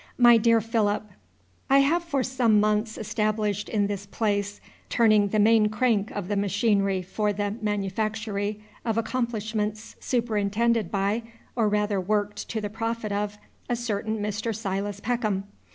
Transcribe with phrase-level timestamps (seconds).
[0.17, 1.03] MY DEAR PHILIP,
[1.69, 6.27] I have been for some months established in this place, turning the main crank of
[6.27, 11.21] the machinery for the manufactory of accomplishments superintended by,
[11.55, 13.37] or rather worked to the profit of,
[13.69, 14.55] a certain Mr.
[14.55, 15.43] Silas Peckham.